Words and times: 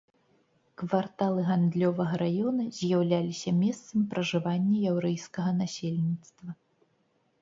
Кварталы 0.81 1.43
гандлёвага 1.49 2.15
раёна 2.23 2.65
з'яўляліся 2.77 3.49
месцам 3.63 3.99
пражывання 4.15 4.77
яўрэйскага 4.93 5.51
насельніцтва. 5.63 6.49